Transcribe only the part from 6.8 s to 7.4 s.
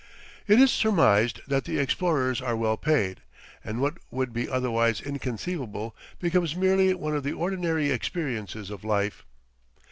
one of the